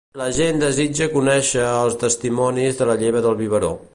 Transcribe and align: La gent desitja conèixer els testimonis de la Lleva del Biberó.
La 0.19 0.27
gent 0.35 0.61
desitja 0.63 1.07
conèixer 1.11 1.67
els 1.83 1.99
testimonis 2.05 2.81
de 2.83 2.91
la 2.93 2.99
Lleva 3.05 3.25
del 3.27 3.41
Biberó. 3.43 3.73